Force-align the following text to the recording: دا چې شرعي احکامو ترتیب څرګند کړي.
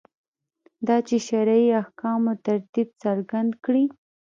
دا 0.87 0.97
چې 1.07 1.15
شرعي 1.27 1.67
احکامو 1.81 2.33
ترتیب 2.45 2.87
څرګند 3.03 3.51
کړي. 3.63 3.85